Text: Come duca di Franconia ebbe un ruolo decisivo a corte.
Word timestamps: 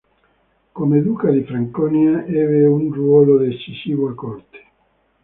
Come 0.73 0.99
duca 1.03 1.29
di 1.29 1.43
Franconia 1.43 2.25
ebbe 2.25 2.65
un 2.65 2.91
ruolo 2.91 3.37
decisivo 3.37 4.09
a 4.09 4.15
corte. 4.15 4.59